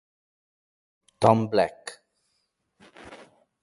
[1.21, 2.01] Tom Black